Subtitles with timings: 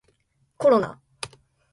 [0.57, 0.99] コロナ